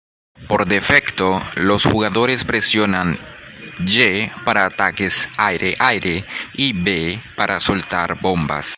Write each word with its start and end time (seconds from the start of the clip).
Por 0.47 0.67
defecto, 0.67 1.39
los 1.57 1.83
jugadores 1.83 2.43
presionan 2.43 3.17
Y 3.85 4.27
para 4.45 4.65
ataques 4.65 5.27
aire-aire 5.37 6.25
y 6.55 6.73
B 6.73 7.21
para 7.35 7.59
soltar 7.59 8.19
bombas. 8.19 8.65